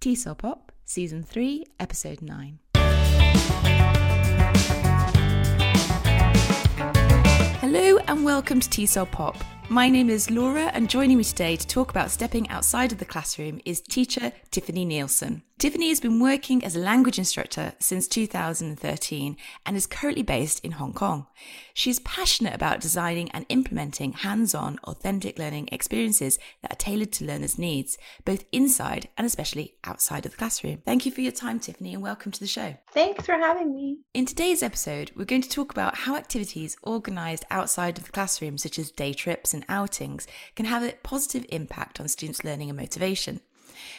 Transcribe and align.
TESOL 0.00 0.36
Pop, 0.38 0.72
Season 0.84 1.22
3, 1.22 1.64
Episode 1.80 2.22
9. 2.22 2.58
Hello 7.60 7.98
and 8.06 8.24
welcome 8.24 8.60
to 8.60 8.68
TESOL 8.68 9.10
Pop. 9.10 9.36
My 9.68 9.88
name 9.88 10.10
is 10.10 10.30
Laura, 10.30 10.70
and 10.74 10.88
joining 10.88 11.18
me 11.18 11.24
today 11.24 11.56
to 11.56 11.66
talk 11.66 11.90
about 11.90 12.10
stepping 12.10 12.48
outside 12.50 12.92
of 12.92 12.98
the 12.98 13.04
classroom 13.04 13.60
is 13.64 13.80
teacher 13.80 14.32
Tiffany 14.50 14.84
Nielsen. 14.84 15.42
Tiffany 15.58 15.88
has 15.88 16.00
been 16.00 16.20
working 16.20 16.62
as 16.62 16.76
a 16.76 16.80
language 16.80 17.16
instructor 17.16 17.72
since 17.78 18.06
2013 18.08 19.38
and 19.64 19.74
is 19.74 19.86
currently 19.86 20.22
based 20.22 20.62
in 20.62 20.72
Hong 20.72 20.92
Kong. 20.92 21.28
She 21.72 21.88
is 21.88 21.98
passionate 22.00 22.52
about 22.52 22.82
designing 22.82 23.30
and 23.30 23.46
implementing 23.48 24.12
hands 24.12 24.54
on, 24.54 24.78
authentic 24.84 25.38
learning 25.38 25.70
experiences 25.72 26.38
that 26.60 26.74
are 26.74 26.76
tailored 26.76 27.10
to 27.12 27.24
learners' 27.24 27.58
needs, 27.58 27.96
both 28.26 28.44
inside 28.52 29.08
and 29.16 29.26
especially 29.26 29.76
outside 29.82 30.26
of 30.26 30.32
the 30.32 30.36
classroom. 30.36 30.82
Thank 30.84 31.06
you 31.06 31.10
for 31.10 31.22
your 31.22 31.32
time, 31.32 31.58
Tiffany, 31.58 31.94
and 31.94 32.02
welcome 32.02 32.32
to 32.32 32.40
the 32.40 32.46
show. 32.46 32.76
Thanks 32.92 33.24
for 33.24 33.32
having 33.32 33.74
me. 33.74 34.00
In 34.12 34.26
today's 34.26 34.62
episode, 34.62 35.10
we're 35.16 35.24
going 35.24 35.40
to 35.40 35.48
talk 35.48 35.72
about 35.72 35.96
how 35.96 36.16
activities 36.16 36.76
organised 36.84 37.46
outside 37.50 37.96
of 37.96 38.04
the 38.04 38.12
classroom, 38.12 38.58
such 38.58 38.78
as 38.78 38.90
day 38.90 39.14
trips 39.14 39.54
and 39.54 39.64
outings, 39.70 40.26
can 40.54 40.66
have 40.66 40.82
a 40.82 40.92
positive 41.02 41.46
impact 41.48 41.98
on 41.98 42.08
students' 42.08 42.44
learning 42.44 42.68
and 42.68 42.78
motivation. 42.78 43.40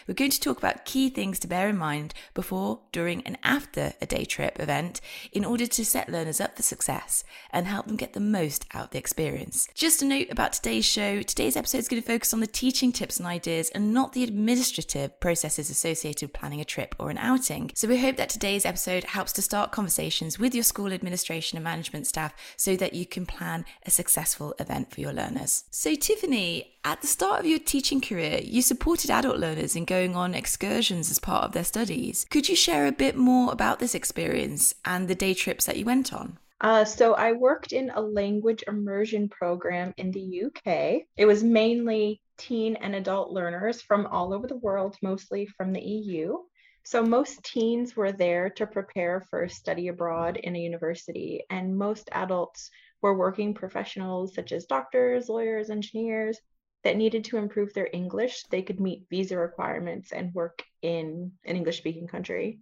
We're 0.08 0.14
going 0.14 0.32
to 0.32 0.40
talk 0.40 0.58
about 0.58 0.86
key 0.86 1.10
things 1.10 1.40
to 1.40 1.48
bear 1.48 1.70
in 1.70 1.78
mind 1.78 2.14
before, 2.34 2.80
during, 2.92 3.22
and 3.24 3.38
after 3.44 3.94
a 4.02 4.06
day 4.06 4.26
trip 4.26 4.60
event 4.60 5.02
in 5.32 5.46
order 5.46 5.68
to 5.68 5.86
set 5.86 6.10
learners 6.10 6.42
up 6.42 6.56
for 6.56 6.64
success 6.64 7.24
and 7.52 7.68
help 7.68 7.88
them 7.88 7.96
get 7.96 8.14
the 8.14 8.20
most 8.20 8.66
out 8.74 8.86
of 8.86 8.90
the 8.92 9.00
experience. 9.00 9.68
Just 9.74 10.02
a 10.02 10.06
note 10.06 10.28
about 10.30 10.54
today's 10.54 10.86
show 10.86 11.22
today's 11.22 11.56
episode 11.58 11.80
is 11.80 11.88
going 11.88 12.02
to 12.02 12.08
focus 12.08 12.34
on 12.34 12.40
the 12.40 12.48
teaching 12.48 12.92
tips 12.92 13.18
and 13.18 13.28
ideas 13.28 13.70
and 13.72 13.94
not 13.94 14.14
the 14.14 14.24
administrative 14.24 15.20
processes 15.20 15.70
associated 15.70 16.30
with 16.30 16.34
planning 16.34 16.62
a 16.62 16.66
trip 16.66 16.96
or 17.00 17.10
an 17.10 17.18
outing. 17.18 17.72
So 17.76 17.88
we 17.88 18.00
hope 18.00 18.18
that 18.18 18.30
today's 18.30 18.66
episode 18.66 19.04
helps 19.04 19.34
to 19.34 19.42
start 19.42 19.72
conversations 19.72 20.40
with 20.40 20.54
your 20.54 20.64
school 20.64 20.92
administration 20.94 21.58
and 21.58 21.64
management 21.64 22.08
staff 22.08 22.34
so 22.56 22.76
that 22.76 22.94
you 22.94 23.06
can 23.06 23.26
plan 23.26 23.66
a 23.86 23.92
successful 23.92 24.54
event 24.60 24.92
for 24.92 25.02
your 25.02 25.14
learners. 25.14 25.66
So, 25.72 25.96
Tiffany, 25.96 26.77
at 26.88 27.02
the 27.02 27.08
start 27.08 27.42
of 27.42 27.46
your 27.46 27.60
teaching 27.60 28.00
career, 28.00 28.40
you 28.42 28.62
supported 28.62 29.12
adult 29.12 29.38
learners 29.38 29.76
in 29.76 29.84
going 29.84 30.16
on 30.16 30.34
excursions 30.34 31.12
as 31.12 31.20
part 31.20 31.44
of 31.44 31.52
their 31.52 31.66
studies. 31.66 32.26
Could 32.30 32.48
you 32.48 32.56
share 32.56 32.88
a 32.88 32.94
bit 32.94 33.18
more 33.18 33.52
about 33.52 33.80
this 33.80 33.94
experience 33.94 34.74
and 34.86 35.10
the 35.10 35.14
day 35.14 35.34
trips 35.34 35.66
that 35.66 35.76
you 35.76 35.84
went 35.84 36.14
on? 36.14 36.40
Uh, 36.62 36.86
so 36.86 37.14
I 37.14 37.34
worked 37.34 37.74
in 37.74 37.90
a 37.90 38.00
language 38.00 38.64
immersion 38.70 39.28
program 39.28 39.94
in 39.98 40.12
the 40.12 40.46
UK. 40.46 41.02
It 41.18 41.26
was 41.26 41.44
mainly 41.44 42.22
teen 42.38 42.78
and 42.78 42.96
adult 42.96 43.32
learners 43.32 43.82
from 43.82 44.08
all 44.08 44.34
over 44.34 44.48
the 44.48 44.56
world, 44.56 44.96
mostly 45.02 45.46
from 45.46 45.74
the 45.74 45.82
EU. 45.82 46.38
So 46.84 47.04
most 47.04 47.44
teens 47.44 47.98
were 47.98 48.14
there 48.14 48.50
to 48.52 48.66
prepare 48.66 49.26
for 49.30 49.50
study 49.50 49.90
abroad 49.90 50.38
in 50.38 50.56
a 50.56 50.60
university, 50.60 51.44
and 51.50 51.78
most 51.78 52.08
adults 52.14 52.72
were 53.02 53.18
working 53.18 53.54
professionals 53.54 54.34
such 54.34 54.54
as 54.54 54.66
doctors, 54.66 55.28
lawyers, 55.28 55.70
engineers 55.70 56.40
that 56.84 56.98
needed 56.98 57.26
to 57.26 57.38
improve 57.38 57.74
their 57.74 57.90
English, 57.92 58.44
they 58.50 58.62
could 58.62 58.80
meet 58.80 59.08
visa 59.10 59.38
requirements 59.38 60.12
and 60.12 60.34
work 60.34 60.64
in 60.82 61.32
an 61.46 61.56
English 61.56 61.78
speaking 61.78 62.08
country. 62.08 62.60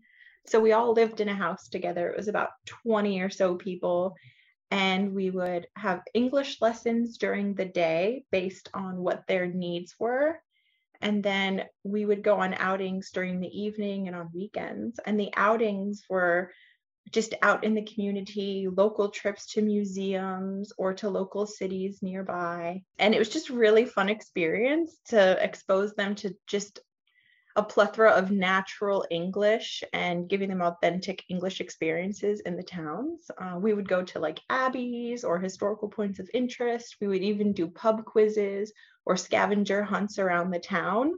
So 0.48 0.60
we 0.60 0.74
all 0.74 0.94
lived 0.94 1.22
in 1.22 1.30
a 1.30 1.36
house 1.36 1.70
together. 1.70 2.10
It 2.10 2.18
was 2.18 2.28
about 2.28 2.50
20 2.84 3.22
or 3.22 3.30
so 3.30 3.56
people. 3.56 4.16
And 4.72 5.14
we 5.14 5.30
would 5.30 5.68
have 5.76 6.02
English 6.14 6.62
lessons 6.62 7.18
during 7.18 7.54
the 7.54 7.66
day 7.66 8.26
based 8.32 8.70
on 8.74 8.98
what 8.98 9.26
their 9.28 9.48
needs 9.48 9.96
were. 10.00 10.40
And 11.02 11.22
then 11.22 11.66
we 11.84 12.06
would 12.06 12.24
go 12.24 12.40
on 12.40 12.54
outings 12.56 13.12
during 13.12 13.40
the 13.40 13.60
evening 13.62 14.08
and 14.08 14.16
on 14.16 14.30
weekends. 14.34 15.00
And 15.06 15.20
the 15.20 15.32
outings 15.36 16.04
were 16.10 16.52
just 17.12 17.36
out 17.42 17.64
in 17.64 17.76
the 17.76 17.84
community, 17.84 18.68
local 18.68 19.10
trips 19.10 19.46
to 19.54 19.62
museums 19.62 20.74
or 20.78 20.94
to 20.96 21.10
local 21.10 21.46
cities 21.46 22.00
nearby. 22.02 22.84
And 22.98 23.14
it 23.14 23.20
was 23.20 23.30
just 23.30 23.50
really 23.50 23.86
fun 23.86 24.10
experience 24.10 24.98
to 25.10 25.44
expose 25.44 25.94
them 25.94 26.16
to 26.16 26.36
just 26.48 26.80
a 27.58 27.64
plethora 27.64 28.12
of 28.12 28.32
natural 28.32 29.06
English 29.10 29.82
and 29.94 30.28
giving 30.28 30.50
them 30.50 30.62
authentic 30.62 31.24
English 31.30 31.62
experiences 31.62 32.42
in 32.42 32.58
the 32.58 32.64
towns. 32.64 33.32
Uh, 33.38 33.58
we 33.58 33.74
would 33.74 33.88
go 33.88 34.04
to 34.04 34.20
like 34.20 34.42
abbeys 34.50 35.24
or 35.24 35.40
historical 35.40 35.88
points 35.88 36.20
of 36.20 36.30
interest. 36.34 36.98
We 37.00 37.08
would 37.08 37.24
even 37.24 37.54
do 37.54 37.68
pub 37.68 38.04
quizzes 38.04 38.74
or 39.06 39.16
scavenger 39.16 39.84
hunts 39.84 40.20
around 40.20 40.52
the 40.52 40.60
town, 40.60 41.14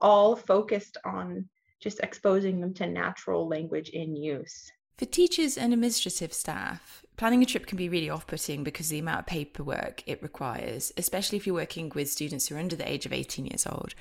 all 0.00 0.36
focused 0.36 0.96
on 1.04 1.48
just 1.80 2.00
exposing 2.00 2.60
them 2.60 2.74
to 2.74 2.86
natural 2.86 3.48
language 3.48 3.88
in 3.88 4.14
use. 4.14 4.70
For 5.00 5.06
teachers 5.06 5.56
and 5.56 5.72
administrative 5.72 6.34
staff, 6.34 7.06
planning 7.16 7.42
a 7.42 7.46
trip 7.46 7.66
can 7.66 7.78
be 7.78 7.88
really 7.88 8.10
off 8.10 8.26
putting 8.26 8.62
because 8.62 8.88
of 8.88 8.90
the 8.90 8.98
amount 8.98 9.20
of 9.20 9.26
paperwork 9.26 10.02
it 10.06 10.22
requires, 10.22 10.92
especially 10.98 11.38
if 11.38 11.46
you're 11.46 11.54
working 11.54 11.90
with 11.94 12.10
students 12.10 12.46
who 12.48 12.56
are 12.56 12.58
under 12.58 12.76
the 12.76 12.86
age 12.86 13.06
of 13.06 13.12
18 13.14 13.46
years 13.46 13.66
old. 13.66 13.94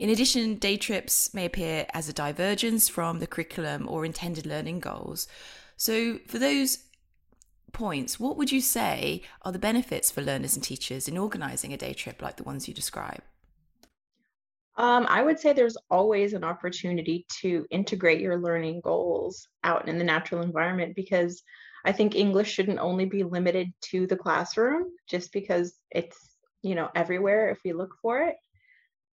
In 0.00 0.10
addition, 0.10 0.56
day 0.56 0.76
trips 0.76 1.32
may 1.32 1.44
appear 1.44 1.86
as 1.94 2.08
a 2.08 2.12
divergence 2.12 2.88
from 2.88 3.20
the 3.20 3.26
curriculum 3.28 3.86
or 3.88 4.04
intended 4.04 4.44
learning 4.44 4.80
goals. 4.80 5.28
So, 5.76 6.18
for 6.26 6.40
those 6.40 6.78
points, 7.72 8.18
what 8.18 8.36
would 8.36 8.50
you 8.50 8.60
say 8.60 9.22
are 9.42 9.52
the 9.52 9.60
benefits 9.60 10.10
for 10.10 10.22
learners 10.22 10.56
and 10.56 10.64
teachers 10.64 11.06
in 11.06 11.16
organising 11.16 11.72
a 11.72 11.76
day 11.76 11.92
trip 11.92 12.20
like 12.20 12.36
the 12.36 12.42
ones 12.42 12.66
you 12.66 12.74
describe? 12.74 13.22
Um, 14.76 15.06
I 15.08 15.22
would 15.22 15.38
say 15.38 15.52
there's 15.52 15.76
always 15.90 16.32
an 16.32 16.44
opportunity 16.44 17.26
to 17.40 17.66
integrate 17.70 18.20
your 18.20 18.38
learning 18.38 18.80
goals 18.82 19.48
out 19.64 19.88
in 19.88 19.98
the 19.98 20.04
natural 20.04 20.42
environment 20.42 20.96
because 20.96 21.42
I 21.84 21.92
think 21.92 22.14
English 22.14 22.50
shouldn't 22.50 22.78
only 22.78 23.04
be 23.04 23.24
limited 23.24 23.72
to 23.90 24.06
the 24.06 24.16
classroom 24.16 24.86
just 25.08 25.32
because 25.32 25.74
it's, 25.90 26.18
you 26.62 26.74
know, 26.74 26.88
everywhere 26.94 27.50
if 27.50 27.58
we 27.64 27.72
look 27.72 27.96
for 28.00 28.22
it. 28.22 28.36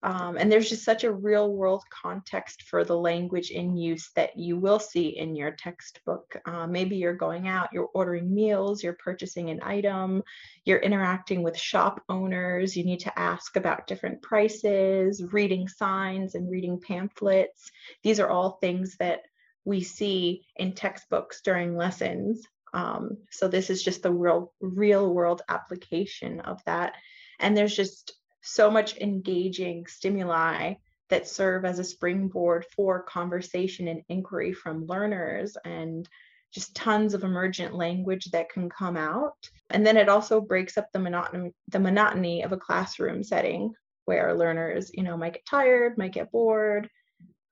Um, 0.03 0.35
and 0.37 0.51
there's 0.51 0.69
just 0.69 0.83
such 0.83 1.05
a 1.05 1.13
real 1.13 1.53
world 1.53 1.81
context 1.89 2.63
for 2.63 2.83
the 2.83 2.97
language 2.97 3.51
in 3.51 3.77
use 3.77 4.09
that 4.17 4.37
you 4.37 4.57
will 4.57 4.79
see 4.79 5.17
in 5.17 5.33
your 5.33 5.51
textbook. 5.51 6.35
Uh, 6.45 6.67
maybe 6.67 6.97
you're 6.97 7.15
going 7.15 7.47
out, 7.47 7.69
you're 7.71 7.89
ordering 7.93 8.33
meals, 8.33 8.83
you're 8.83 8.97
purchasing 9.01 9.49
an 9.49 9.61
item, 9.63 10.21
you're 10.65 10.79
interacting 10.79 11.41
with 11.41 11.57
shop 11.57 12.01
owners, 12.09 12.75
you 12.75 12.83
need 12.83 12.99
to 12.99 13.17
ask 13.17 13.55
about 13.55 13.87
different 13.87 14.21
prices, 14.21 15.23
reading 15.31 15.69
signs 15.69 16.35
and 16.35 16.51
reading 16.51 16.81
pamphlets. 16.81 17.71
These 18.03 18.19
are 18.19 18.29
all 18.29 18.57
things 18.59 18.97
that 18.97 19.21
we 19.63 19.81
see 19.81 20.45
in 20.57 20.73
textbooks 20.73 21.39
during 21.41 21.77
lessons. 21.77 22.45
Um, 22.73 23.19
so 23.31 23.47
this 23.47 23.69
is 23.69 23.81
just 23.81 24.03
the 24.03 24.11
real, 24.11 24.51
real 24.59 25.13
world 25.13 25.43
application 25.47 26.41
of 26.41 26.61
that. 26.65 26.93
And 27.39 27.55
there's 27.55 27.75
just 27.75 28.13
so 28.43 28.69
much 28.69 28.97
engaging 28.97 29.85
stimuli 29.87 30.75
that 31.09 31.27
serve 31.27 31.65
as 31.65 31.79
a 31.79 31.83
springboard 31.83 32.65
for 32.75 33.03
conversation 33.03 33.87
and 33.87 34.01
inquiry 34.09 34.53
from 34.53 34.85
learners 34.85 35.57
and 35.65 36.07
just 36.53 36.75
tons 36.75 37.13
of 37.13 37.23
emergent 37.23 37.73
language 37.73 38.25
that 38.25 38.49
can 38.49 38.69
come 38.69 38.95
out. 38.95 39.35
And 39.71 39.85
then 39.85 39.97
it 39.97 40.07
also 40.07 40.39
breaks 40.39 40.77
up 40.77 40.87
the 40.93 40.99
monotony 40.99 41.51
the 41.69 41.79
monotony 41.79 42.43
of 42.43 42.51
a 42.51 42.57
classroom 42.57 43.23
setting 43.23 43.73
where 44.05 44.35
learners 44.35 44.91
you 44.93 45.03
know 45.03 45.17
might 45.17 45.33
get 45.33 45.45
tired 45.45 45.97
might 45.97 46.13
get 46.13 46.31
bored. 46.31 46.89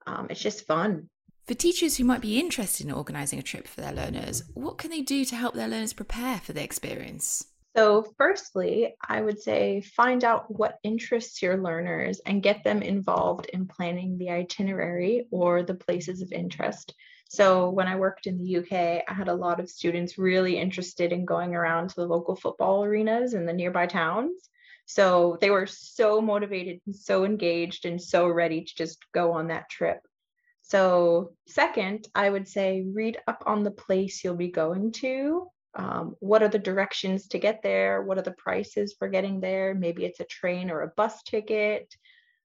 Um, 0.06 0.28
it's 0.30 0.40
just 0.40 0.66
fun. 0.66 1.08
For 1.46 1.54
teachers 1.54 1.96
who 1.96 2.04
might 2.04 2.20
be 2.20 2.38
interested 2.38 2.86
in 2.86 2.92
organising 2.92 3.40
a 3.40 3.42
trip 3.42 3.66
for 3.66 3.80
their 3.80 3.92
learners 3.92 4.44
what 4.54 4.78
can 4.78 4.90
they 4.90 5.02
do 5.02 5.24
to 5.24 5.36
help 5.36 5.54
their 5.54 5.68
learners 5.68 5.92
prepare 5.92 6.38
for 6.38 6.52
the 6.52 6.62
experience 6.62 7.44
so, 7.74 8.02
firstly, 8.18 8.94
I 9.00 9.22
would 9.22 9.40
say 9.40 9.80
find 9.80 10.24
out 10.24 10.54
what 10.54 10.78
interests 10.82 11.40
your 11.40 11.56
learners 11.56 12.20
and 12.26 12.42
get 12.42 12.64
them 12.64 12.82
involved 12.82 13.46
in 13.46 13.66
planning 13.66 14.18
the 14.18 14.28
itinerary 14.28 15.26
or 15.30 15.62
the 15.62 15.74
places 15.74 16.20
of 16.20 16.32
interest. 16.32 16.94
So, 17.30 17.70
when 17.70 17.88
I 17.88 17.96
worked 17.96 18.26
in 18.26 18.36
the 18.36 18.58
UK, 18.58 19.04
I 19.08 19.14
had 19.14 19.28
a 19.28 19.34
lot 19.34 19.58
of 19.58 19.70
students 19.70 20.18
really 20.18 20.58
interested 20.58 21.12
in 21.12 21.24
going 21.24 21.54
around 21.54 21.88
to 21.88 21.96
the 21.96 22.06
local 22.06 22.36
football 22.36 22.84
arenas 22.84 23.32
in 23.32 23.46
the 23.46 23.54
nearby 23.54 23.86
towns. 23.86 24.50
So, 24.84 25.38
they 25.40 25.48
were 25.48 25.66
so 25.66 26.20
motivated 26.20 26.82
and 26.84 26.94
so 26.94 27.24
engaged 27.24 27.86
and 27.86 28.02
so 28.02 28.28
ready 28.28 28.64
to 28.64 28.74
just 28.74 28.98
go 29.14 29.32
on 29.32 29.46
that 29.46 29.70
trip. 29.70 30.00
So, 30.60 31.32
second, 31.48 32.06
I 32.14 32.28
would 32.28 32.48
say 32.48 32.84
read 32.86 33.16
up 33.26 33.44
on 33.46 33.62
the 33.62 33.70
place 33.70 34.22
you'll 34.22 34.36
be 34.36 34.48
going 34.48 34.92
to 35.00 35.48
um, 35.74 36.16
what 36.20 36.42
are 36.42 36.48
the 36.48 36.58
directions 36.58 37.28
to 37.28 37.38
get 37.38 37.62
there? 37.62 38.02
What 38.02 38.18
are 38.18 38.22
the 38.22 38.32
prices 38.32 38.94
for 38.98 39.08
getting 39.08 39.40
there? 39.40 39.74
Maybe 39.74 40.04
it's 40.04 40.20
a 40.20 40.24
train 40.24 40.70
or 40.70 40.82
a 40.82 40.92
bus 40.96 41.22
ticket. 41.22 41.94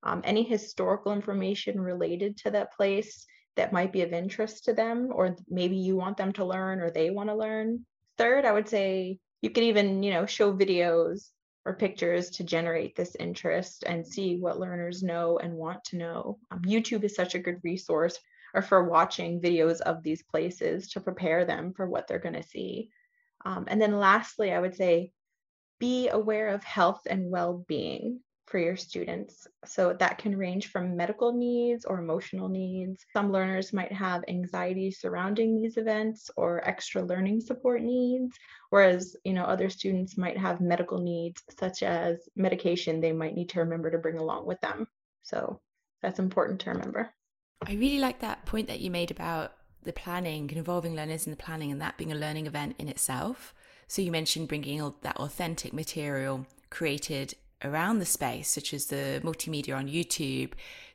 Um, 0.04 0.22
any 0.24 0.44
historical 0.44 1.12
information 1.12 1.82
related 1.82 2.38
to 2.38 2.52
that 2.52 2.74
place 2.74 3.26
that 3.58 3.74
might 3.74 3.92
be 3.92 4.04
of 4.04 4.14
interest 4.14 4.66
to 4.66 4.74
them, 4.74 5.10
or 5.12 5.36
maybe 5.50 5.76
you 5.76 5.96
want 5.96 6.16
them 6.16 6.32
to 6.34 6.46
learn 6.46 6.80
or 6.80 6.92
they 6.92 7.10
want 7.10 7.30
to 7.30 7.36
learn. 7.36 7.86
Third, 8.18 8.46
I 8.46 8.54
would 8.54 8.70
say 8.70 9.20
you 9.42 9.50
could 9.50 9.64
even, 9.64 10.04
you 10.04 10.12
know, 10.12 10.26
show 10.26 10.54
videos 10.54 11.30
or 11.66 11.74
pictures 11.74 12.30
to 12.30 12.44
generate 12.44 12.96
this 12.96 13.16
interest 13.20 13.84
and 13.86 14.08
see 14.08 14.38
what 14.40 14.60
learners 14.60 15.04
know 15.04 15.38
and 15.40 15.54
want 15.54 15.84
to 15.86 15.98
know. 15.98 16.40
Um, 16.52 16.62
YouTube 16.62 17.04
is 17.04 17.16
such 17.16 17.36
a 17.36 17.40
good 17.40 17.58
resource 17.64 18.18
or 18.54 18.62
for 18.62 18.86
watching 18.86 19.42
videos 19.42 19.82
of 19.82 20.02
these 20.02 20.24
places 20.24 20.88
to 20.90 21.02
prepare 21.02 21.44
them 21.44 21.74
for 21.76 21.90
what 21.90 22.08
they're 22.08 22.20
going 22.20 22.36
to 22.36 22.44
see. 22.44 22.90
Um, 23.48 23.64
and 23.68 23.82
then 23.82 23.98
lastly, 23.98 24.52
I 24.52 24.60
would 24.60 24.76
say 24.76 25.12
be 25.80 26.10
aware 26.10 26.50
of 26.50 26.64
health 26.66 27.02
and 27.10 27.32
well-being 27.32 28.20
for 28.46 28.60
your 28.60 28.76
students. 28.76 29.48
So 29.66 29.96
that 30.00 30.18
can 30.18 30.38
range 30.38 30.68
from 30.68 30.98
medical 30.98 31.32
needs 31.34 31.86
or 31.86 32.00
emotional 32.00 32.50
needs. 32.50 33.06
Some 33.14 33.32
learners 33.32 33.72
might 33.72 33.92
have 33.94 34.24
anxiety 34.28 34.92
surrounding 34.92 35.56
these 35.56 35.78
events 35.78 36.30
or 36.36 36.68
extra 36.68 37.02
learning 37.02 37.40
support 37.40 37.82
needs, 37.82 38.36
whereas, 38.70 39.16
you 39.24 39.34
know, 39.34 39.44
other 39.44 39.70
students 39.70 40.18
might 40.18 40.38
have 40.38 40.60
medical 40.60 41.00
needs 41.00 41.42
such 41.58 41.84
as 41.84 42.28
medication 42.36 43.00
they 43.00 43.14
might 43.14 43.36
need 43.36 43.50
to 43.50 43.60
remember 43.60 43.90
to 43.92 43.98
bring 43.98 44.18
along 44.18 44.46
with 44.46 44.60
them. 44.60 44.88
So 45.24 45.62
that's 46.02 46.20
important 46.20 46.60
to 46.62 46.72
remember. 46.72 47.14
I 47.66 47.74
really 47.74 48.00
like 48.00 48.20
that 48.20 48.46
point 48.46 48.68
that 48.68 48.82
you 48.82 48.92
made 48.92 49.12
about 49.12 49.54
the 49.88 49.94
planning, 49.94 50.52
involving 50.52 50.96
learners 50.96 51.26
in 51.26 51.32
the 51.32 51.38
planning 51.38 51.72
and 51.72 51.82
that 51.82 51.98
being 51.98 52.12
a 52.12 52.16
learning 52.16 52.46
event 52.46 52.76
in 52.78 52.88
itself. 52.88 53.54
So 53.88 54.02
you 54.02 54.12
mentioned 54.12 54.48
bringing 54.48 54.80
that 55.02 55.18
authentic 55.18 55.74
material 55.74 56.46
created 56.70 57.34
around 57.64 57.98
the 57.98 58.06
space, 58.06 58.50
such 58.50 58.74
as 58.74 58.88
the 58.88 59.22
multimedia 59.24 59.76
on 59.76 59.88
YouTube, 59.88 60.52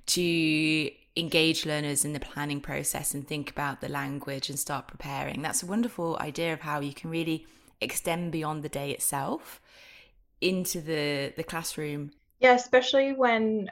to 0.06 0.90
engage 1.16 1.66
learners 1.66 2.04
in 2.04 2.12
the 2.12 2.20
planning 2.20 2.60
process 2.60 3.14
and 3.14 3.26
think 3.26 3.50
about 3.50 3.80
the 3.80 3.88
language 3.88 4.48
and 4.48 4.58
start 4.58 4.88
preparing. 4.88 5.42
That's 5.42 5.62
a 5.62 5.66
wonderful 5.66 6.16
idea 6.20 6.52
of 6.52 6.60
how 6.60 6.80
you 6.80 6.94
can 6.94 7.10
really 7.10 7.46
extend 7.80 8.30
beyond 8.30 8.62
the 8.62 8.68
day 8.68 8.90
itself 8.92 9.60
into 10.40 10.80
the 10.80 11.32
the 11.36 11.44
classroom. 11.44 12.12
Yeah, 12.40 12.54
especially 12.54 13.12
when 13.12 13.70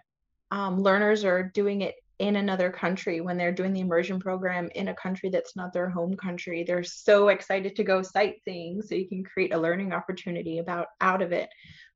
um, 0.51 0.83
learners 0.83 1.25
are 1.25 1.43
doing 1.43 1.83
it 1.83 1.97
in 2.21 2.37
another 2.37 2.71
country 2.71 3.21
when 3.21 3.37
they're 3.37 3.51
doing 3.51 3.73
the 3.73 3.81
immersion 3.81 4.21
program 4.21 4.69
in 4.75 4.89
a 4.89 4.95
country 4.95 5.31
that's 5.31 5.57
not 5.57 5.73
their 5.73 5.89
home 5.89 6.15
country 6.17 6.63
they're 6.63 6.85
so 6.85 7.29
excited 7.29 7.75
to 7.75 7.83
go 7.83 8.03
sightseeing 8.03 8.83
so 8.83 8.95
you 8.95 9.09
can 9.09 9.25
create 9.25 9.55
a 9.55 9.59
learning 9.59 9.93
opportunity 9.93 10.59
about 10.59 10.87
out 11.01 11.23
of 11.23 11.33
it. 11.33 11.49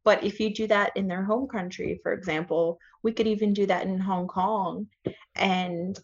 But 0.03 0.25
if 0.25 0.41
you 0.41 0.53
do 0.53 0.67
that 0.67 0.93
in 0.97 1.09
their 1.09 1.25
home 1.25 1.47
country, 1.47 2.01
for 2.03 2.13
example, 2.13 2.79
we 3.03 3.13
could 3.13 3.27
even 3.27 3.53
do 3.53 3.67
that 3.67 3.87
in 3.87 3.99
Hong 3.99 4.27
Kong 4.27 4.87
and 5.35 5.99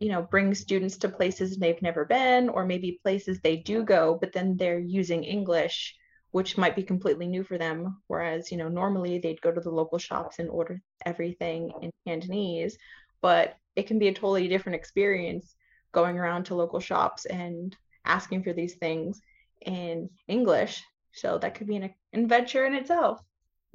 you 0.00 0.08
know 0.10 0.22
bring 0.22 0.54
students 0.54 0.96
to 0.98 1.08
places 1.08 1.56
they've 1.56 1.82
never 1.82 2.04
been 2.04 2.48
or 2.48 2.64
maybe 2.64 3.00
places 3.02 3.38
they 3.40 3.56
do 3.56 3.84
go 3.84 4.16
but 4.18 4.32
then 4.32 4.56
they're 4.56 4.78
using 4.78 5.24
english 5.24 5.94
which 6.30 6.56
might 6.56 6.76
be 6.76 6.82
completely 6.82 7.26
new 7.26 7.42
for 7.42 7.58
them. 7.58 8.00
Whereas 8.06 8.50
you 8.50 8.58
know 8.58 8.68
normally 8.68 9.18
they'd 9.18 9.40
go 9.40 9.50
to 9.50 9.60
the 9.60 9.70
local 9.70 9.98
shops 9.98 10.38
and 10.38 10.48
order 10.48 10.80
everything 11.04 11.72
in 11.82 11.90
cantonese. 12.06 12.76
But 13.20 13.56
it 13.76 13.86
can 13.86 13.98
be 13.98 14.08
a 14.08 14.14
totally 14.14 14.48
different 14.48 14.76
experience 14.76 15.54
going 15.92 16.18
around 16.18 16.44
to 16.44 16.54
local 16.54 16.80
shops 16.80 17.26
and 17.26 17.76
asking 18.04 18.42
for 18.42 18.52
these 18.52 18.74
things 18.74 19.20
in 19.66 20.08
english 20.28 20.82
so 21.12 21.38
that 21.38 21.54
could 21.54 21.66
be 21.66 21.76
an 21.76 21.92
adventure 22.12 22.64
in 22.66 22.74
itself 22.74 23.20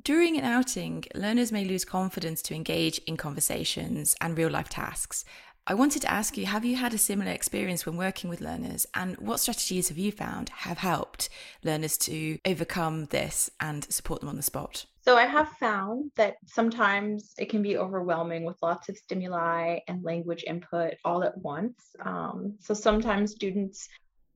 during 0.03 0.37
an 0.37 0.45
outing, 0.45 1.03
learners 1.15 1.51
may 1.51 1.65
lose 1.65 1.83
confidence 1.83 2.43
to 2.43 2.53
engage 2.53 2.99
in 3.07 3.17
conversations 3.17 4.15
and 4.21 4.37
real 4.37 4.51
life 4.51 4.69
tasks. 4.69 5.25
I 5.65 5.73
wanted 5.73 6.03
to 6.03 6.11
ask 6.11 6.37
you 6.37 6.45
have 6.45 6.63
you 6.63 6.75
had 6.75 6.93
a 6.93 6.99
similar 6.99 7.31
experience 7.31 7.87
when 7.87 7.97
working 7.97 8.29
with 8.29 8.39
learners, 8.39 8.85
and 8.93 9.17
what 9.17 9.39
strategies 9.39 9.89
have 9.89 9.97
you 9.97 10.11
found 10.11 10.49
have 10.49 10.77
helped 10.77 11.29
learners 11.63 11.97
to 11.99 12.37
overcome 12.45 13.05
this 13.05 13.49
and 13.59 13.91
support 13.91 14.19
them 14.19 14.29
on 14.29 14.35
the 14.35 14.43
spot? 14.43 14.85
So, 15.05 15.15
I 15.15 15.25
have 15.25 15.49
found 15.59 16.11
that 16.15 16.37
sometimes 16.47 17.33
it 17.37 17.49
can 17.49 17.61
be 17.61 17.77
overwhelming 17.77 18.43
with 18.43 18.57
lots 18.61 18.89
of 18.89 18.97
stimuli 18.97 19.79
and 19.87 20.03
language 20.03 20.43
input 20.47 20.95
all 21.05 21.23
at 21.23 21.37
once. 21.37 21.95
Um, 22.03 22.55
so, 22.59 22.73
sometimes 22.73 23.31
students 23.31 23.87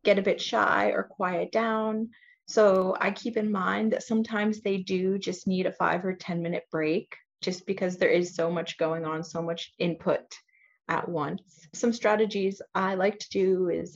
get 0.04 0.19
a 0.19 0.24
bit 0.24 0.39
shy 0.39 0.92
or 0.95 1.04
quiet 1.04 1.51
down. 1.51 2.10
So 2.50 2.95
I 3.00 3.12
keep 3.12 3.38
in 3.38 3.51
mind 3.51 3.94
that 3.94 4.04
sometimes 4.04 4.62
they 4.62 4.77
do 4.77 5.19
just 5.19 5.48
need 5.48 5.66
a 5.66 5.71
five 5.71 6.04
or 6.04 6.16
10 6.16 6.42
minute 6.42 6.63
break 6.71 7.16
just 7.42 7.66
because 7.66 7.98
there 7.98 8.10
is 8.10 8.36
so 8.36 8.50
much 8.50 8.77
going 8.77 9.06
on, 9.06 9.24
so 9.24 9.42
much 9.42 9.74
input 9.77 10.33
at 10.88 11.07
once. 11.07 11.68
Some 11.74 11.94
strategies 11.94 12.62
I 12.74 12.95
like 12.95 13.19
to 13.19 13.30
do 13.30 13.69
is 13.69 13.95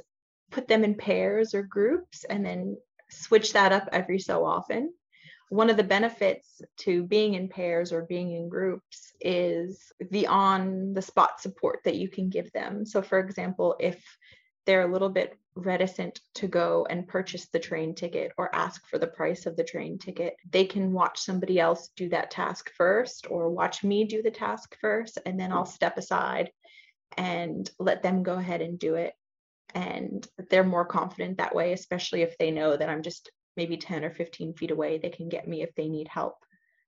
put 0.52 0.68
them 0.68 0.84
in 0.84 0.96
pairs 0.96 1.56
or 1.56 1.64
groups 1.64 2.26
and 2.26 2.46
then 2.46 2.78
switch 3.10 3.54
that 3.54 3.72
up 3.72 3.90
every 3.92 4.20
so 4.20 4.46
often. 4.46 4.94
One 5.54 5.70
of 5.70 5.78
the 5.78 5.84
benefits 5.84 6.64
to 6.78 7.04
being 7.04 7.36
in 7.36 7.48
pairs 7.48 7.94
or 7.94 8.02
being 8.02 8.32
in 8.32 8.50
groups 8.50 9.14
is 9.22 9.92
the 10.10 10.26
on 10.26 10.96
the 10.96 11.02
spot 11.04 11.40
support 11.40 11.82
that 11.86 11.94
you 11.94 12.10
can 12.10 12.32
give 12.32 12.52
them. 12.54 12.88
So, 12.88 13.04
for 13.04 13.20
example, 13.20 13.76
if 13.80 14.04
they're 14.66 14.90
a 14.90 14.92
little 14.92 15.10
bit 15.10 15.38
reticent 15.54 16.22
to 16.34 16.48
go 16.48 16.88
and 16.90 17.08
purchase 17.08 17.50
the 17.50 17.60
train 17.60 17.94
ticket 17.94 18.32
or 18.36 18.56
ask 18.56 18.88
for 18.88 18.98
the 18.98 19.06
price 19.06 19.46
of 19.46 19.56
the 19.56 19.64
train 19.64 20.00
ticket, 20.00 20.38
they 20.50 20.66
can 20.66 20.92
watch 20.92 21.20
somebody 21.20 21.60
else 21.60 21.92
do 21.96 22.10
that 22.10 22.32
task 22.32 22.72
first 22.76 23.28
or 23.30 23.52
watch 23.52 23.84
me 23.84 24.06
do 24.06 24.24
the 24.24 24.32
task 24.32 24.76
first, 24.82 25.20
and 25.24 25.40
then 25.40 25.52
I'll 25.52 25.68
step 25.68 26.00
aside 26.00 26.50
and 27.16 27.70
let 27.78 28.02
them 28.02 28.24
go 28.24 28.34
ahead 28.34 28.64
and 28.64 28.80
do 28.80 28.96
it. 28.96 29.14
And 29.76 30.28
they're 30.50 30.64
more 30.64 30.86
confident 30.86 31.38
that 31.38 31.54
way, 31.54 31.74
especially 31.74 32.24
if 32.24 32.36
they 32.40 32.50
know 32.50 32.76
that 32.76 32.90
I'm 32.90 33.04
just 33.04 33.30
maybe 33.56 33.78
10 33.78 34.04
or 34.04 34.12
15 34.12 34.54
feet 34.54 34.72
away. 34.72 34.98
They 34.98 35.10
can 35.10 35.30
get 35.30 35.48
me 35.48 35.62
if 35.62 35.74
they 35.76 35.88
need 35.88 36.08
help. 36.08 36.38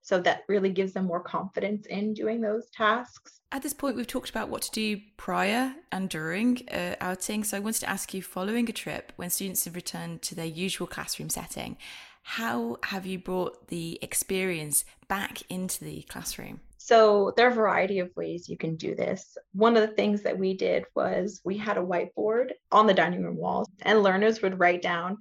So 0.01 0.19
that 0.21 0.43
really 0.47 0.69
gives 0.69 0.93
them 0.93 1.05
more 1.05 1.19
confidence 1.19 1.87
in 1.87 2.13
doing 2.13 2.39
those 2.39 2.69
tasks. 2.69 3.39
At 3.51 3.63
this 3.63 3.73
point, 3.73 3.95
we've 3.95 4.05
talked 4.05 4.29
about 4.29 4.49
what 4.49 4.61
to 4.61 4.71
do 4.71 5.01
prior 5.17 5.73
and 5.91 6.07
during 6.09 6.61
uh, 6.69 6.95
outing. 7.01 7.43
So 7.43 7.57
I 7.57 7.59
wanted 7.59 7.79
to 7.79 7.89
ask 7.89 8.13
you 8.13 8.21
following 8.21 8.69
a 8.69 8.71
trip, 8.71 9.13
when 9.15 9.31
students 9.31 9.65
have 9.65 9.75
returned 9.75 10.21
to 10.23 10.35
their 10.35 10.45
usual 10.45 10.85
classroom 10.85 11.29
setting, 11.29 11.77
how 12.21 12.77
have 12.83 13.07
you 13.07 13.17
brought 13.17 13.67
the 13.69 13.97
experience 14.03 14.85
back 15.07 15.41
into 15.49 15.83
the 15.83 16.03
classroom? 16.03 16.59
So 16.77 17.33
there 17.35 17.47
are 17.47 17.51
a 17.51 17.55
variety 17.55 17.97
of 17.97 18.15
ways 18.15 18.47
you 18.47 18.57
can 18.57 18.75
do 18.75 18.93
this. 18.93 19.39
One 19.53 19.75
of 19.75 19.81
the 19.81 19.95
things 19.95 20.21
that 20.21 20.37
we 20.37 20.55
did 20.55 20.85
was 20.95 21.41
we 21.43 21.57
had 21.57 21.79
a 21.79 21.83
whiteboard 21.83 22.51
on 22.71 22.85
the 22.85 22.93
dining 22.93 23.23
room 23.23 23.37
walls, 23.37 23.69
and 23.81 24.03
learners 24.03 24.43
would 24.43 24.59
write 24.59 24.83
down 24.83 25.17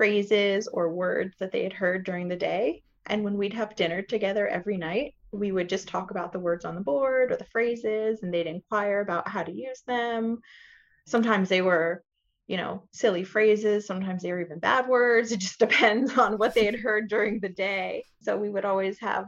phrases 0.00 0.68
or 0.68 0.92
words 0.92 1.34
that 1.38 1.52
they 1.52 1.62
had 1.62 1.72
heard 1.74 2.04
during 2.04 2.28
the 2.28 2.36
day 2.36 2.82
and 3.06 3.24
when 3.24 3.36
we'd 3.36 3.54
have 3.54 3.74
dinner 3.74 4.02
together 4.02 4.46
every 4.46 4.76
night, 4.76 5.14
we 5.32 5.52
would 5.52 5.68
just 5.68 5.88
talk 5.88 6.10
about 6.10 6.32
the 6.32 6.38
words 6.38 6.64
on 6.64 6.74
the 6.74 6.80
board 6.80 7.32
or 7.32 7.36
the 7.36 7.44
phrases, 7.44 8.22
and 8.22 8.32
they'd 8.32 8.46
inquire 8.46 9.00
about 9.00 9.28
how 9.28 9.42
to 9.42 9.52
use 9.52 9.82
them. 9.86 10.38
Sometimes 11.06 11.48
they 11.48 11.62
were, 11.62 12.04
you 12.46 12.56
know, 12.56 12.84
silly 12.92 13.24
phrases. 13.24 13.86
Sometimes 13.86 14.22
they 14.22 14.30
were 14.32 14.40
even 14.40 14.58
bad 14.58 14.86
words. 14.86 15.32
It 15.32 15.40
just 15.40 15.58
depends 15.58 16.16
on 16.16 16.38
what 16.38 16.54
they 16.54 16.66
had 16.66 16.76
heard 16.76 17.08
during 17.08 17.40
the 17.40 17.48
day. 17.48 18.04
So 18.22 18.36
we 18.36 18.50
would 18.50 18.64
always 18.64 18.98
have 19.00 19.26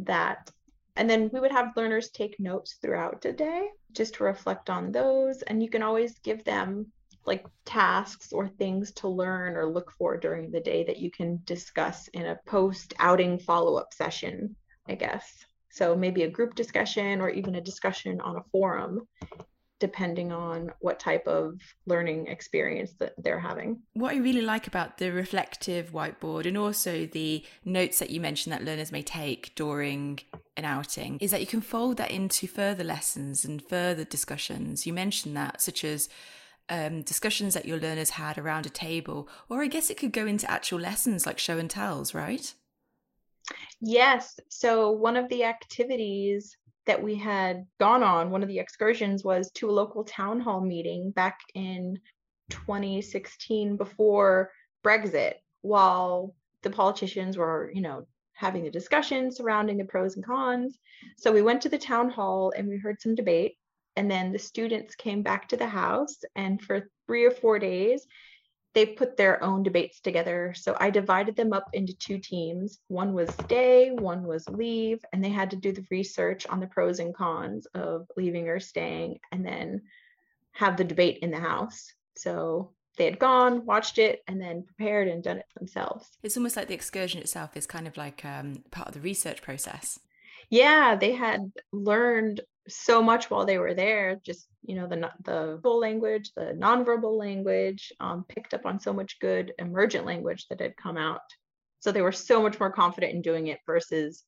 that. 0.00 0.50
And 0.94 1.10
then 1.10 1.30
we 1.32 1.40
would 1.40 1.52
have 1.52 1.76
learners 1.76 2.10
take 2.10 2.38
notes 2.38 2.78
throughout 2.80 3.22
the 3.22 3.32
day 3.32 3.68
just 3.92 4.14
to 4.14 4.24
reflect 4.24 4.70
on 4.70 4.92
those. 4.92 5.42
And 5.42 5.62
you 5.62 5.68
can 5.68 5.82
always 5.82 6.18
give 6.20 6.44
them 6.44 6.92
like 7.26 7.44
tasks 7.64 8.32
or 8.32 8.48
things 8.48 8.92
to 8.92 9.08
learn 9.08 9.56
or 9.56 9.66
look 9.66 9.92
for 9.98 10.16
during 10.16 10.50
the 10.50 10.60
day 10.60 10.84
that 10.84 10.98
you 10.98 11.10
can 11.10 11.40
discuss 11.44 12.08
in 12.08 12.26
a 12.26 12.38
post 12.46 12.94
outing 12.98 13.38
follow 13.38 13.76
up 13.76 13.92
session, 13.92 14.54
I 14.88 14.94
guess. 14.94 15.44
So 15.70 15.94
maybe 15.94 16.22
a 16.22 16.30
group 16.30 16.54
discussion 16.54 17.20
or 17.20 17.28
even 17.28 17.56
a 17.56 17.60
discussion 17.60 18.20
on 18.20 18.36
a 18.36 18.44
forum, 18.50 19.06
depending 19.78 20.32
on 20.32 20.70
what 20.80 20.98
type 20.98 21.26
of 21.26 21.60
learning 21.84 22.28
experience 22.28 22.94
that 22.98 23.12
they're 23.18 23.38
having. 23.40 23.82
What 23.92 24.14
I 24.14 24.18
really 24.18 24.40
like 24.40 24.66
about 24.66 24.96
the 24.96 25.10
reflective 25.12 25.90
whiteboard 25.92 26.46
and 26.46 26.56
also 26.56 27.04
the 27.04 27.44
notes 27.64 27.98
that 27.98 28.08
you 28.08 28.20
mentioned 28.20 28.54
that 28.54 28.64
learners 28.64 28.90
may 28.90 29.02
take 29.02 29.54
during 29.54 30.20
an 30.56 30.64
outing 30.64 31.18
is 31.20 31.30
that 31.32 31.40
you 31.40 31.46
can 31.46 31.60
fold 31.60 31.98
that 31.98 32.10
into 32.10 32.46
further 32.46 32.84
lessons 32.84 33.44
and 33.44 33.62
further 33.62 34.04
discussions. 34.04 34.86
You 34.86 34.94
mentioned 34.94 35.36
that, 35.36 35.60
such 35.60 35.84
as 35.84 36.08
um, 36.68 37.02
discussions 37.02 37.54
that 37.54 37.66
your 37.66 37.78
learners 37.78 38.10
had 38.10 38.38
around 38.38 38.66
a 38.66 38.70
table, 38.70 39.28
or 39.48 39.62
I 39.62 39.68
guess 39.68 39.90
it 39.90 39.96
could 39.96 40.12
go 40.12 40.26
into 40.26 40.50
actual 40.50 40.80
lessons 40.80 41.26
like 41.26 41.38
show 41.38 41.58
and 41.58 41.70
tells, 41.70 42.14
right? 42.14 42.52
Yes. 43.80 44.38
So, 44.48 44.90
one 44.90 45.16
of 45.16 45.28
the 45.28 45.44
activities 45.44 46.56
that 46.86 47.02
we 47.02 47.16
had 47.16 47.66
gone 47.78 48.02
on, 48.02 48.30
one 48.30 48.42
of 48.42 48.48
the 48.48 48.58
excursions 48.58 49.24
was 49.24 49.50
to 49.52 49.68
a 49.68 49.72
local 49.72 50.04
town 50.04 50.40
hall 50.40 50.60
meeting 50.60 51.10
back 51.10 51.38
in 51.54 51.98
2016 52.50 53.76
before 53.76 54.50
Brexit, 54.84 55.34
while 55.62 56.34
the 56.62 56.70
politicians 56.70 57.36
were, 57.36 57.70
you 57.74 57.82
know, 57.82 58.06
having 58.32 58.64
the 58.64 58.70
discussion 58.70 59.32
surrounding 59.32 59.78
the 59.78 59.84
pros 59.84 60.16
and 60.16 60.24
cons. 60.24 60.78
So, 61.16 61.32
we 61.32 61.42
went 61.42 61.62
to 61.62 61.68
the 61.68 61.78
town 61.78 62.10
hall 62.10 62.52
and 62.56 62.68
we 62.68 62.78
heard 62.78 63.00
some 63.00 63.14
debate 63.14 63.56
and 63.96 64.10
then 64.10 64.32
the 64.32 64.38
students 64.38 64.94
came 64.94 65.22
back 65.22 65.48
to 65.48 65.56
the 65.56 65.66
house, 65.66 66.18
and 66.34 66.60
for 66.60 66.90
three 67.06 67.24
or 67.24 67.30
four 67.30 67.58
days, 67.58 68.06
they 68.74 68.84
put 68.84 69.16
their 69.16 69.42
own 69.42 69.62
debates 69.62 70.00
together. 70.00 70.52
So 70.54 70.76
I 70.78 70.90
divided 70.90 71.34
them 71.34 71.54
up 71.54 71.70
into 71.72 71.96
two 71.96 72.18
teams. 72.18 72.78
One 72.88 73.14
was 73.14 73.30
stay, 73.30 73.90
one 73.90 74.24
was 74.24 74.46
leave, 74.50 75.02
and 75.12 75.24
they 75.24 75.30
had 75.30 75.50
to 75.50 75.56
do 75.56 75.72
the 75.72 75.86
research 75.90 76.46
on 76.46 76.60
the 76.60 76.66
pros 76.66 76.98
and 76.98 77.14
cons 77.14 77.66
of 77.74 78.06
leaving 78.18 78.50
or 78.50 78.60
staying 78.60 79.18
and 79.32 79.46
then 79.46 79.80
have 80.52 80.76
the 80.76 80.84
debate 80.84 81.20
in 81.22 81.30
the 81.30 81.40
house. 81.40 81.90
So 82.18 82.74
they 82.98 83.06
had 83.06 83.18
gone, 83.18 83.64
watched 83.64 83.96
it, 83.96 84.22
and 84.28 84.38
then 84.38 84.64
prepared 84.64 85.08
and 85.08 85.22
done 85.22 85.38
it 85.38 85.46
themselves. 85.56 86.10
It's 86.22 86.36
almost 86.36 86.56
like 86.56 86.68
the 86.68 86.74
excursion 86.74 87.20
itself 87.20 87.56
is 87.56 87.66
kind 87.66 87.86
of 87.86 87.96
like 87.96 88.26
um, 88.26 88.62
part 88.70 88.88
of 88.88 88.94
the 88.94 89.00
research 89.00 89.40
process. 89.40 89.98
Yeah, 90.50 90.96
they 90.96 91.12
had 91.12 91.50
learned 91.72 92.42
so 92.68 93.02
much 93.02 93.30
while 93.30 93.44
they 93.44 93.58
were 93.58 93.74
there 93.74 94.20
just 94.24 94.48
you 94.62 94.74
know 94.74 94.86
the 94.86 95.10
the 95.24 95.58
verbal 95.62 95.78
language 95.78 96.32
the 96.36 96.56
nonverbal 96.58 97.16
language 97.16 97.92
um, 98.00 98.24
picked 98.28 98.54
up 98.54 98.66
on 98.66 98.80
so 98.80 98.92
much 98.92 99.18
good 99.20 99.52
emergent 99.58 100.04
language 100.04 100.46
that 100.48 100.60
had 100.60 100.76
come 100.76 100.96
out 100.96 101.20
so 101.80 101.92
they 101.92 102.02
were 102.02 102.12
so 102.12 102.42
much 102.42 102.58
more 102.58 102.70
confident 102.70 103.12
in 103.12 103.22
doing 103.22 103.46
it 103.48 103.58
versus 103.66 104.24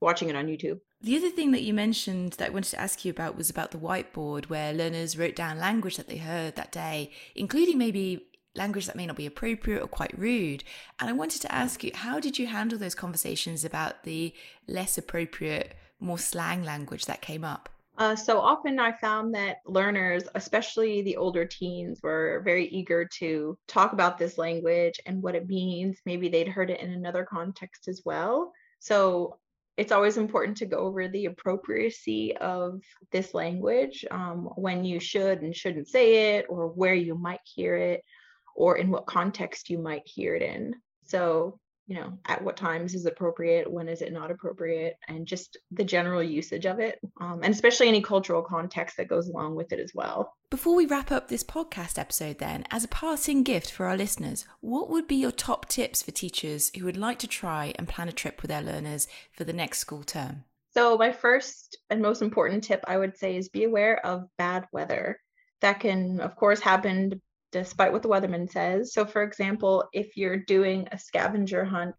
watching 0.00 0.28
it 0.28 0.36
on 0.36 0.46
youtube 0.46 0.80
the 1.02 1.16
other 1.16 1.30
thing 1.30 1.52
that 1.52 1.62
you 1.62 1.74
mentioned 1.74 2.32
that 2.34 2.48
i 2.48 2.52
wanted 2.52 2.70
to 2.70 2.80
ask 2.80 3.04
you 3.04 3.10
about 3.10 3.36
was 3.36 3.50
about 3.50 3.70
the 3.70 3.78
whiteboard 3.78 4.46
where 4.46 4.72
learners 4.72 5.18
wrote 5.18 5.36
down 5.36 5.58
language 5.58 5.96
that 5.96 6.08
they 6.08 6.16
heard 6.16 6.56
that 6.56 6.72
day 6.72 7.10
including 7.34 7.78
maybe 7.78 8.26
language 8.54 8.86
that 8.86 8.96
may 8.96 9.06
not 9.06 9.16
be 9.16 9.26
appropriate 9.26 9.82
or 9.82 9.88
quite 9.88 10.16
rude. 10.18 10.64
And 11.00 11.08
I 11.08 11.12
wanted 11.12 11.40
to 11.42 11.52
ask 11.52 11.82
you, 11.82 11.90
how 11.94 12.20
did 12.20 12.38
you 12.38 12.46
handle 12.46 12.78
those 12.78 12.94
conversations 12.94 13.64
about 13.64 14.04
the 14.04 14.34
less 14.68 14.98
appropriate, 14.98 15.74
more 16.00 16.18
slang 16.18 16.62
language 16.62 17.06
that 17.06 17.22
came 17.22 17.44
up? 17.44 17.68
Uh, 17.98 18.16
so 18.16 18.40
often 18.40 18.80
I 18.80 18.92
found 18.92 19.34
that 19.34 19.58
learners, 19.66 20.24
especially 20.34 21.02
the 21.02 21.16
older 21.16 21.44
teens, 21.44 22.00
were 22.02 22.40
very 22.44 22.66
eager 22.68 23.06
to 23.18 23.58
talk 23.68 23.92
about 23.92 24.18
this 24.18 24.38
language 24.38 24.98
and 25.04 25.22
what 25.22 25.34
it 25.34 25.46
means. 25.46 25.98
Maybe 26.06 26.28
they'd 26.28 26.48
heard 26.48 26.70
it 26.70 26.80
in 26.80 26.90
another 26.92 27.24
context 27.24 27.88
as 27.88 28.00
well. 28.04 28.52
So 28.78 29.38
it's 29.76 29.92
always 29.92 30.16
important 30.16 30.56
to 30.58 30.66
go 30.66 30.78
over 30.78 31.06
the 31.08 31.26
appropriacy 31.26 32.36
of 32.36 32.80
this 33.10 33.34
language, 33.34 34.04
um, 34.10 34.48
when 34.56 34.84
you 34.84 34.98
should 34.98 35.42
and 35.42 35.54
shouldn't 35.54 35.88
say 35.88 36.36
it, 36.36 36.46
or 36.48 36.68
where 36.68 36.94
you 36.94 37.14
might 37.14 37.40
hear 37.44 37.76
it, 37.76 38.02
or 38.56 38.76
in 38.78 38.90
what 38.90 39.06
context 39.06 39.70
you 39.70 39.78
might 39.78 40.02
hear 40.06 40.34
it 40.34 40.42
in. 40.42 40.74
So 41.04 41.58
you 41.92 42.00
know 42.00 42.18
at 42.24 42.42
what 42.42 42.56
times 42.56 42.94
is 42.94 43.04
appropriate 43.04 43.70
when 43.70 43.86
is 43.86 44.00
it 44.00 44.14
not 44.14 44.30
appropriate 44.30 44.96
and 45.08 45.26
just 45.26 45.58
the 45.72 45.84
general 45.84 46.22
usage 46.22 46.64
of 46.64 46.80
it 46.80 46.98
um, 47.20 47.40
and 47.42 47.52
especially 47.52 47.86
any 47.86 48.00
cultural 48.00 48.40
context 48.40 48.96
that 48.96 49.08
goes 49.08 49.28
along 49.28 49.54
with 49.54 49.70
it 49.74 49.78
as 49.78 49.92
well. 49.94 50.32
Before 50.48 50.74
we 50.74 50.86
wrap 50.86 51.12
up 51.12 51.28
this 51.28 51.44
podcast 51.44 51.98
episode 51.98 52.38
then 52.38 52.64
as 52.70 52.82
a 52.82 52.88
parting 52.88 53.42
gift 53.42 53.70
for 53.70 53.84
our 53.84 53.96
listeners 53.98 54.46
what 54.60 54.88
would 54.88 55.06
be 55.06 55.16
your 55.16 55.32
top 55.32 55.68
tips 55.68 56.02
for 56.02 56.12
teachers 56.12 56.70
who 56.74 56.86
would 56.86 56.96
like 56.96 57.18
to 57.18 57.26
try 57.26 57.74
and 57.76 57.86
plan 57.86 58.08
a 58.08 58.12
trip 58.12 58.40
with 58.40 58.48
their 58.48 58.62
learners 58.62 59.06
for 59.30 59.44
the 59.44 59.52
next 59.52 59.80
school 59.80 60.02
term? 60.02 60.44
So 60.70 60.96
my 60.96 61.12
first 61.12 61.76
and 61.90 62.00
most 62.00 62.22
important 62.22 62.64
tip 62.64 62.82
i 62.86 62.96
would 62.96 63.18
say 63.18 63.36
is 63.36 63.50
be 63.50 63.64
aware 63.64 63.98
of 64.06 64.28
bad 64.38 64.66
weather. 64.72 65.20
That 65.60 65.80
can 65.80 66.20
of 66.20 66.36
course 66.36 66.60
happen 66.60 67.20
despite 67.52 67.92
what 67.92 68.02
the 68.02 68.08
weatherman 68.08 68.50
says. 68.50 68.92
So, 68.92 69.04
for 69.04 69.22
example, 69.22 69.84
if 69.92 70.16
you're 70.16 70.36
doing 70.36 70.88
a 70.90 70.98
scavenger 70.98 71.64
hunt 71.64 71.94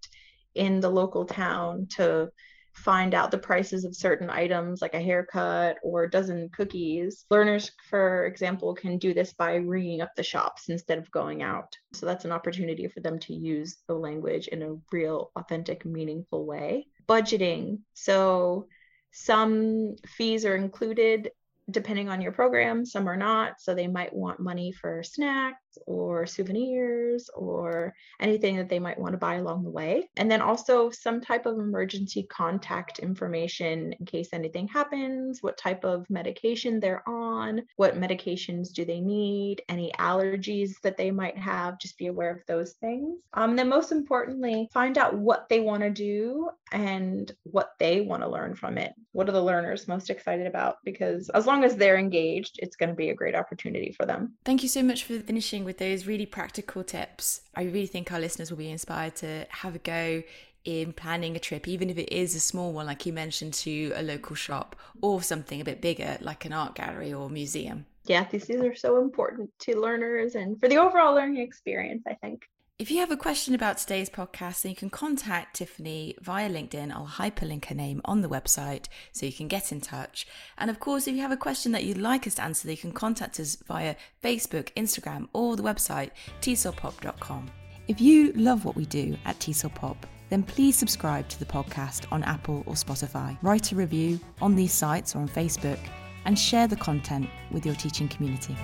in 0.55 0.79
the 0.79 0.89
local 0.89 1.25
town 1.25 1.87
to 1.95 2.29
find 2.73 3.13
out 3.13 3.31
the 3.31 3.37
prices 3.37 3.85
of 3.85 3.95
certain 3.95 4.29
items 4.29 4.81
like 4.81 4.95
a 4.95 5.01
haircut 5.01 5.77
or 5.83 6.03
a 6.03 6.09
dozen 6.09 6.49
cookies. 6.49 7.25
Learners, 7.29 7.71
for 7.89 8.25
example, 8.25 8.73
can 8.73 8.97
do 8.97 9.13
this 9.13 9.33
by 9.33 9.55
ringing 9.55 10.01
up 10.01 10.11
the 10.15 10.23
shops 10.23 10.69
instead 10.69 10.97
of 10.97 11.11
going 11.11 11.43
out. 11.43 11.77
So 11.93 12.05
that's 12.05 12.25
an 12.25 12.31
opportunity 12.31 12.87
for 12.87 12.99
them 12.99 13.19
to 13.19 13.33
use 13.33 13.77
the 13.87 13.93
language 13.93 14.47
in 14.47 14.63
a 14.63 14.75
real, 14.91 15.31
authentic, 15.35 15.85
meaningful 15.85 16.45
way. 16.45 16.87
Budgeting. 17.07 17.79
So 17.93 18.67
some 19.11 19.95
fees 20.07 20.43
are 20.45 20.55
included 20.55 21.29
depending 21.69 22.09
on 22.09 22.21
your 22.21 22.31
program, 22.31 22.85
some 22.85 23.07
are 23.07 23.17
not. 23.17 23.53
So 23.59 23.73
they 23.73 23.87
might 23.87 24.13
want 24.13 24.39
money 24.39 24.71
for 24.71 25.03
snacks 25.03 25.62
or 25.85 26.25
souvenirs 26.25 27.29
or 27.35 27.93
anything 28.19 28.57
that 28.57 28.69
they 28.69 28.79
might 28.79 28.99
want 28.99 29.13
to 29.13 29.17
buy 29.17 29.35
along 29.35 29.63
the 29.63 29.69
way. 29.69 30.09
And 30.17 30.29
then 30.29 30.41
also 30.41 30.89
some 30.89 31.21
type 31.21 31.45
of 31.45 31.57
emergency 31.57 32.23
contact 32.23 32.99
information 32.99 33.93
in 33.93 34.05
case 34.05 34.29
anything 34.33 34.67
happens, 34.67 35.41
what 35.41 35.57
type 35.57 35.83
of 35.83 36.09
medication 36.09 36.79
they're 36.79 37.07
on, 37.07 37.61
what 37.75 37.99
medications 37.99 38.71
do 38.71 38.85
they 38.85 38.99
need, 38.99 39.61
any 39.69 39.91
allergies 39.99 40.73
that 40.83 40.97
they 40.97 41.11
might 41.11 41.37
have, 41.37 41.79
just 41.79 41.97
be 41.97 42.07
aware 42.07 42.31
of 42.31 42.45
those 42.47 42.73
things. 42.73 43.19
Um, 43.33 43.55
then 43.55 43.69
most 43.69 43.91
importantly, 43.91 44.69
find 44.73 44.97
out 44.97 45.17
what 45.17 45.47
they 45.49 45.59
want 45.59 45.83
to 45.83 45.89
do 45.89 46.49
and 46.71 47.31
what 47.43 47.73
they 47.79 48.01
want 48.01 48.23
to 48.23 48.29
learn 48.29 48.55
from 48.55 48.77
it. 48.77 48.93
What 49.11 49.29
are 49.29 49.33
the 49.33 49.43
learners 49.43 49.87
most 49.87 50.09
excited 50.09 50.47
about? 50.47 50.77
Because 50.83 51.29
as 51.29 51.45
long 51.45 51.63
as 51.63 51.75
they're 51.75 51.97
engaged, 51.97 52.59
it's 52.59 52.75
going 52.75 52.89
to 52.89 52.95
be 52.95 53.09
a 53.09 53.15
great 53.15 53.35
opportunity 53.35 53.93
for 53.95 54.05
them. 54.05 54.33
Thank 54.43 54.63
you 54.63 54.69
so 54.69 54.81
much 54.81 55.03
for 55.03 55.19
finishing 55.19 55.62
with 55.63 55.77
those 55.77 56.05
really 56.05 56.25
practical 56.25 56.83
tips. 56.83 57.41
I 57.55 57.63
really 57.63 57.87
think 57.87 58.11
our 58.11 58.19
listeners 58.19 58.49
will 58.49 58.57
be 58.57 58.71
inspired 58.71 59.15
to 59.17 59.45
have 59.49 59.75
a 59.75 59.79
go 59.79 60.23
in 60.65 60.93
planning 60.93 61.35
a 61.35 61.39
trip, 61.39 61.67
even 61.67 61.89
if 61.89 61.97
it 61.97 62.13
is 62.13 62.35
a 62.35 62.39
small 62.39 62.71
one, 62.71 62.85
like 62.85 63.05
you 63.05 63.13
mentioned, 63.13 63.53
to 63.53 63.91
a 63.95 64.01
local 64.01 64.35
shop 64.35 64.75
or 65.01 65.21
something 65.21 65.59
a 65.59 65.65
bit 65.65 65.81
bigger, 65.81 66.17
like 66.21 66.45
an 66.45 66.53
art 66.53 66.75
gallery 66.75 67.13
or 67.13 67.29
museum. 67.29 67.85
Yeah, 68.05 68.25
these 68.29 68.49
are 68.49 68.75
so 68.75 69.01
important 69.01 69.49
to 69.59 69.79
learners 69.79 70.35
and 70.35 70.59
for 70.59 70.67
the 70.67 70.77
overall 70.77 71.15
learning 71.15 71.41
experience, 71.41 72.03
I 72.07 72.15
think. 72.15 72.43
If 72.79 72.89
you 72.89 72.97
have 73.01 73.11
a 73.11 73.17
question 73.17 73.53
about 73.53 73.77
today's 73.77 74.09
podcast, 74.09 74.63
then 74.63 74.71
you 74.71 74.75
can 74.75 74.89
contact 74.89 75.57
Tiffany 75.57 76.15
via 76.19 76.49
LinkedIn. 76.49 76.91
I'll 76.91 77.05
hyperlink 77.05 77.65
her 77.65 77.75
name 77.75 78.01
on 78.03 78.21
the 78.21 78.27
website 78.27 78.87
so 79.11 79.27
you 79.27 79.31
can 79.31 79.47
get 79.47 79.71
in 79.71 79.79
touch. 79.79 80.25
And 80.57 80.71
of 80.71 80.79
course, 80.79 81.07
if 81.07 81.13
you 81.13 81.21
have 81.21 81.31
a 81.31 81.37
question 81.37 81.71
that 81.73 81.83
you'd 81.83 81.99
like 81.99 82.25
us 82.25 82.33
to 82.35 82.43
answer, 82.43 82.65
then 82.65 82.75
you 82.75 82.81
can 82.81 82.91
contact 82.91 83.39
us 83.39 83.57
via 83.67 83.95
Facebook, 84.23 84.73
Instagram, 84.73 85.27
or 85.33 85.55
the 85.55 85.61
website 85.61 86.09
tesolpop.com. 86.41 87.51
If 87.87 88.01
you 88.01 88.31
love 88.33 88.65
what 88.65 88.75
we 88.75 88.87
do 88.87 89.17
at 89.25 89.37
TESOL 89.37 89.95
then 90.29 90.41
please 90.41 90.75
subscribe 90.75 91.29
to 91.29 91.37
the 91.37 91.45
podcast 91.45 92.11
on 92.11 92.23
Apple 92.23 92.63
or 92.65 92.73
Spotify. 92.73 93.37
Write 93.43 93.71
a 93.71 93.75
review 93.75 94.19
on 94.41 94.55
these 94.55 94.73
sites 94.73 95.15
or 95.15 95.19
on 95.19 95.29
Facebook 95.29 95.79
and 96.25 96.39
share 96.39 96.67
the 96.67 96.75
content 96.75 97.29
with 97.51 97.67
your 97.67 97.75
teaching 97.75 98.07
community. 98.07 98.57